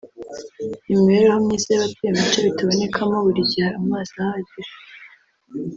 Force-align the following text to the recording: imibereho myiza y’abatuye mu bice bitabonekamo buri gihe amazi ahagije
imibereho 0.91 1.37
myiza 1.45 1.67
y’abatuye 1.71 2.09
mu 2.15 2.21
bice 2.25 2.39
bitabonekamo 2.47 3.15
buri 3.25 3.41
gihe 3.51 3.67
amazi 3.79 4.11
ahagije 4.25 4.73